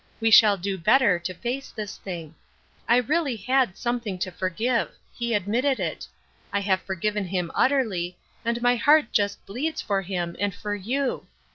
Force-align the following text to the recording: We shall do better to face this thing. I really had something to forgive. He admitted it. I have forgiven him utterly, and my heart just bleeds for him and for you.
We 0.19 0.31
shall 0.31 0.57
do 0.57 0.79
better 0.79 1.19
to 1.19 1.31
face 1.31 1.69
this 1.69 1.95
thing. 1.97 2.33
I 2.89 2.97
really 2.97 3.35
had 3.35 3.77
something 3.77 4.17
to 4.17 4.31
forgive. 4.31 4.95
He 5.13 5.35
admitted 5.35 5.79
it. 5.79 6.07
I 6.51 6.59
have 6.61 6.81
forgiven 6.81 7.25
him 7.25 7.51
utterly, 7.53 8.17
and 8.43 8.63
my 8.63 8.77
heart 8.77 9.11
just 9.11 9.45
bleeds 9.45 9.79
for 9.79 10.01
him 10.01 10.35
and 10.39 10.55
for 10.55 10.73
you. 10.73 11.27